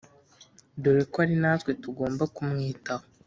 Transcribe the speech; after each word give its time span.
dore 0.81 1.03
ko 1.11 1.17
ari 1.23 1.35
natwe 1.41 1.71
tugomba 1.83 2.23
kumwitaho" 2.35 3.03